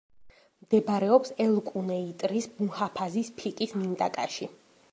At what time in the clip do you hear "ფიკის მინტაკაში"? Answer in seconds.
3.43-4.49